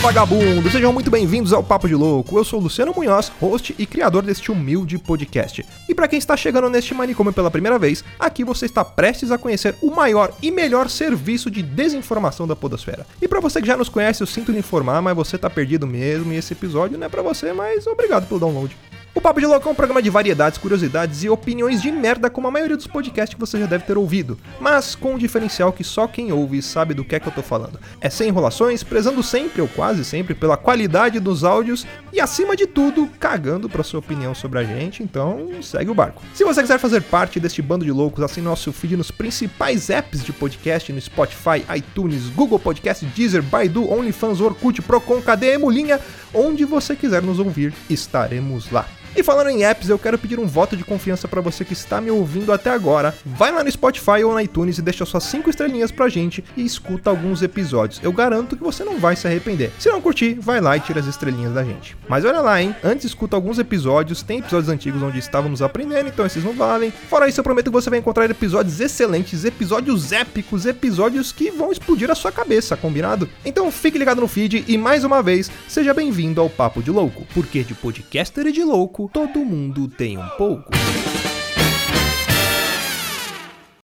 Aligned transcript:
vagabundo! 0.00 0.70
Sejam 0.70 0.94
muito 0.94 1.10
bem-vindos 1.10 1.52
ao 1.52 1.62
Papo 1.62 1.86
de 1.86 1.94
Louco. 1.94 2.38
Eu 2.38 2.44
sou 2.44 2.58
Luciano 2.58 2.94
Munhoz, 2.96 3.30
host 3.38 3.74
e 3.78 3.84
criador 3.84 4.22
deste 4.22 4.50
humilde 4.50 4.96
podcast. 4.98 5.64
E 5.86 5.94
para 5.94 6.08
quem 6.08 6.18
está 6.18 6.34
chegando 6.36 6.70
neste 6.70 6.94
manicômio 6.94 7.34
pela 7.34 7.50
primeira 7.50 7.78
vez, 7.78 8.02
aqui 8.18 8.42
você 8.42 8.64
está 8.64 8.82
prestes 8.82 9.30
a 9.30 9.36
conhecer 9.36 9.74
o 9.82 9.90
maior 9.90 10.32
e 10.42 10.50
melhor 10.50 10.88
serviço 10.88 11.50
de 11.50 11.62
desinformação 11.62 12.46
da 12.46 12.56
podosfera. 12.56 13.06
E 13.20 13.28
para 13.28 13.40
você 13.40 13.60
que 13.60 13.66
já 13.66 13.76
nos 13.76 13.90
conhece, 13.90 14.22
eu 14.22 14.26
sinto 14.26 14.50
lhe 14.50 14.58
informar, 14.58 15.02
mas 15.02 15.14
você 15.14 15.36
tá 15.36 15.50
perdido 15.50 15.86
mesmo 15.86 16.32
e 16.32 16.36
esse 16.36 16.54
episódio 16.54 16.96
não 16.96 17.06
é 17.06 17.10
para 17.10 17.22
você, 17.22 17.52
mas 17.52 17.86
obrigado 17.86 18.26
pelo 18.26 18.40
download. 18.40 18.74
O 19.12 19.20
Papo 19.20 19.40
de 19.40 19.46
Louco 19.46 19.68
é 19.68 19.72
um 19.72 19.74
programa 19.74 20.00
de 20.00 20.08
variedades, 20.08 20.56
curiosidades 20.56 21.24
e 21.24 21.28
opiniões 21.28 21.82
de 21.82 21.90
merda 21.90 22.30
como 22.30 22.46
a 22.46 22.50
maioria 22.50 22.76
dos 22.76 22.86
podcasts 22.86 23.34
que 23.34 23.40
você 23.40 23.58
já 23.58 23.66
deve 23.66 23.84
ter 23.84 23.98
ouvido, 23.98 24.38
mas 24.60 24.94
com 24.94 25.14
um 25.14 25.18
diferencial 25.18 25.72
que 25.72 25.82
só 25.82 26.06
quem 26.06 26.30
ouve 26.30 26.62
sabe 26.62 26.94
do 26.94 27.04
que 27.04 27.16
é 27.16 27.20
que 27.20 27.26
eu 27.26 27.32
tô 27.32 27.42
falando. 27.42 27.80
É 28.00 28.08
sem 28.08 28.28
enrolações, 28.28 28.84
prezando 28.84 29.20
sempre 29.20 29.60
ou 29.60 29.66
quase 29.66 30.04
sempre 30.04 30.32
pela 30.32 30.56
qualidade 30.56 31.18
dos 31.18 31.42
áudios 31.42 31.84
e 32.12 32.20
acima 32.20 32.54
de 32.54 32.68
tudo, 32.68 33.08
cagando 33.18 33.68
pra 33.68 33.82
sua 33.82 33.98
opinião 33.98 34.32
sobre 34.32 34.60
a 34.60 34.64
gente, 34.64 35.02
então 35.02 35.60
segue 35.60 35.90
o 35.90 35.94
barco. 35.94 36.22
Se 36.32 36.44
você 36.44 36.62
quiser 36.62 36.78
fazer 36.78 37.02
parte 37.02 37.40
deste 37.40 37.60
bando 37.60 37.84
de 37.84 37.90
loucos, 37.90 38.22
assine 38.22 38.46
nosso 38.46 38.72
feed 38.72 38.96
nos 38.96 39.10
principais 39.10 39.90
apps 39.90 40.22
de 40.22 40.32
podcast 40.32 40.92
no 40.92 41.00
Spotify, 41.00 41.64
iTunes, 41.76 42.28
Google 42.28 42.60
Podcast, 42.60 43.04
Deezer, 43.06 43.42
Baidu, 43.42 43.92
OnlyFans, 43.92 44.40
Orkut, 44.40 44.80
Procon, 44.82 45.20
KDE, 45.20 45.58
Mulinha, 45.58 45.98
onde 46.32 46.64
você 46.64 46.94
quiser 46.94 47.22
nos 47.22 47.40
ouvir, 47.40 47.74
estaremos 47.88 48.70
lá. 48.70 48.86
E 49.16 49.22
falando 49.24 49.50
em 49.50 49.64
apps, 49.64 49.88
eu 49.88 49.98
quero 49.98 50.16
pedir 50.16 50.38
um 50.38 50.46
voto 50.46 50.76
de 50.76 50.84
confiança 50.84 51.26
para 51.26 51.40
você 51.40 51.64
que 51.64 51.72
está 51.72 52.00
me 52.00 52.10
ouvindo 52.10 52.52
até 52.52 52.70
agora. 52.70 53.14
Vai 53.26 53.52
lá 53.52 53.64
no 53.64 53.70
Spotify 53.70 54.22
ou 54.24 54.32
na 54.34 54.42
iTunes 54.42 54.78
e 54.78 54.82
deixa 54.82 55.04
suas 55.04 55.24
5 55.24 55.50
estrelinhas 55.50 55.90
pra 55.90 56.08
gente 56.08 56.44
e 56.56 56.64
escuta 56.64 57.10
alguns 57.10 57.42
episódios. 57.42 58.00
Eu 58.02 58.12
garanto 58.12 58.56
que 58.56 58.62
você 58.62 58.84
não 58.84 58.98
vai 58.98 59.16
se 59.16 59.26
arrepender. 59.26 59.72
Se 59.78 59.90
não 59.90 60.00
curtir, 60.00 60.34
vai 60.34 60.60
lá 60.60 60.76
e 60.76 60.80
tira 60.80 61.00
as 61.00 61.06
estrelinhas 61.06 61.52
da 61.52 61.64
gente. 61.64 61.96
Mas 62.08 62.24
olha 62.24 62.40
lá, 62.40 62.62
hein? 62.62 62.74
Antes 62.84 63.06
escuta 63.06 63.36
alguns 63.36 63.58
episódios, 63.58 64.22
tem 64.22 64.38
episódios 64.38 64.68
antigos 64.68 65.02
onde 65.02 65.18
estávamos 65.18 65.60
aprendendo, 65.60 66.08
então 66.08 66.24
esses 66.24 66.44
não 66.44 66.52
valem. 66.52 66.90
Fora 66.90 67.28
isso, 67.28 67.40
eu 67.40 67.44
prometo 67.44 67.66
que 67.66 67.70
você 67.72 67.90
vai 67.90 67.98
encontrar 67.98 68.30
episódios 68.30 68.80
excelentes, 68.80 69.44
episódios 69.44 70.12
épicos, 70.12 70.66
episódios 70.66 71.32
que 71.32 71.50
vão 71.50 71.72
explodir 71.72 72.10
a 72.10 72.14
sua 72.14 72.30
cabeça, 72.30 72.76
combinado? 72.76 73.28
Então 73.44 73.70
fique 73.72 73.98
ligado 73.98 74.20
no 74.20 74.28
feed 74.28 74.64
e 74.68 74.78
mais 74.78 75.02
uma 75.02 75.22
vez, 75.22 75.50
seja 75.68 75.92
bem-vindo 75.92 76.40
ao 76.40 76.48
Papo 76.48 76.82
de 76.82 76.90
Louco, 76.90 77.26
porque 77.34 77.64
de 77.64 77.74
podcaster 77.74 78.46
e 78.46 78.52
de 78.52 78.62
louco 78.62 78.99
todo 79.08 79.44
mundo 79.44 79.88
tem 79.88 80.18
um 80.18 80.28
pouco. 80.30 80.70